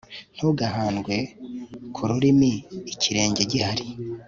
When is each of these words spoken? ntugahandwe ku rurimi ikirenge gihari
ntugahandwe 0.35 1.15
ku 1.93 2.01
rurimi 2.09 2.51
ikirenge 2.93 3.41
gihari 3.51 3.85